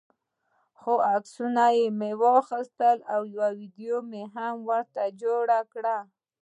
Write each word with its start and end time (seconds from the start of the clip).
څو 0.79 0.93
عکسونه 1.15 1.63
مې 1.99 2.11
واخیستل 2.23 2.97
او 3.13 3.21
یوه 3.33 3.49
ویډیو 3.59 3.95
مې 4.09 4.23
هم 4.35 4.55
ترې 4.93 5.05
جوړه 5.21 5.59
کړه. 5.73 5.97